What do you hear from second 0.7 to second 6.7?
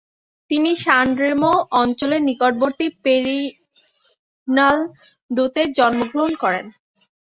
Sanremo অঞ্চলের নিকটবর্তী পেরিনালদোতে জন্মগ্রহণ করেন।